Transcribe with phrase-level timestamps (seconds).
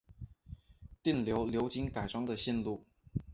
[1.03, 2.83] 电流流经改装的线路